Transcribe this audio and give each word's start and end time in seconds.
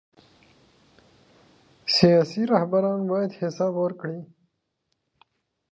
سیاسي 1.97 2.41
رهبران 2.53 2.99
باید 3.11 3.31
حساب 3.39 3.73
ورکړي 3.79 4.19